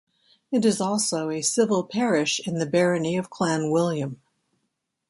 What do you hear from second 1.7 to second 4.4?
parish in the barony of Clanwilliam.